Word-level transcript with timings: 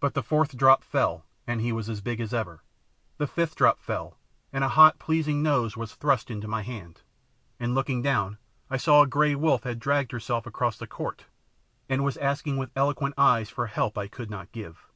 But 0.00 0.14
the 0.14 0.22
fourth 0.22 0.56
drop 0.56 0.82
fell, 0.82 1.26
and 1.46 1.60
he 1.60 1.70
was 1.70 2.00
big 2.00 2.18
as 2.18 2.32
ever. 2.32 2.62
The 3.18 3.26
fifth 3.26 3.56
drop 3.56 3.78
fell, 3.78 4.16
and 4.54 4.64
a 4.64 4.70
hot, 4.70 4.98
pleasing 4.98 5.42
nose 5.42 5.76
was 5.76 5.94
thrust 5.94 6.30
into 6.30 6.48
my 6.48 6.62
hand, 6.62 7.02
and 7.60 7.74
looking 7.74 8.00
down 8.00 8.38
I 8.70 8.78
saw 8.78 9.02
a 9.02 9.06
grey 9.06 9.34
wolf 9.34 9.64
had 9.64 9.80
dragged 9.80 10.12
herself 10.12 10.46
across 10.46 10.78
the 10.78 10.86
court 10.86 11.26
and 11.90 12.02
was 12.02 12.16
asking 12.16 12.56
with 12.56 12.70
eloquent 12.74 13.16
eyes 13.18 13.50
for 13.50 13.66
the 13.66 13.74
help 13.74 13.98
I 13.98 14.08
could 14.08 14.30
not 14.30 14.50
give. 14.50 14.88